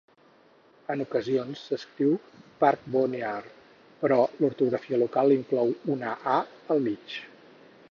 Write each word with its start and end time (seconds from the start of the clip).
En 0.93 1.01
ocasions 1.03 1.65
s'escriu 1.65 2.15
Parkvonear, 2.63 3.37
però 4.01 4.19
l'ortografia 4.41 5.01
local 5.05 5.37
inclou 5.39 5.77
una 5.97 6.19
"a" 6.39 6.43
al 6.77 6.85
mig. 6.91 7.17